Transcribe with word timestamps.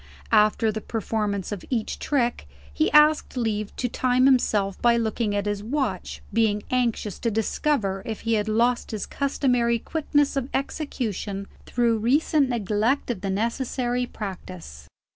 After 0.31 0.71
the 0.71 0.81
performance 0.81 1.51
of 1.51 1.63
each 1.69 1.99
trick, 1.99 2.47
he 2.73 2.91
asked 2.91 3.37
leave 3.37 3.75
to 3.75 3.87
time 3.87 4.25
himself 4.25 4.81
by 4.81 4.97
looking 4.97 5.35
at 5.35 5.45
his 5.45 5.61
watch; 5.61 6.23
being 6.33 6.63
anxious 6.71 7.19
to 7.19 7.29
discover 7.29 8.01
if 8.03 8.21
he 8.21 8.33
had 8.33 8.47
lost 8.47 8.89
his 8.89 9.05
customary 9.05 9.77
quickness 9.77 10.35
of 10.35 10.49
execution 10.55 11.47
through 11.67 11.99
recent 11.99 12.49
neglect 12.49 13.11
of 13.11 13.21
the 13.21 13.29
necessary 13.29 14.07
practice. 14.07 14.89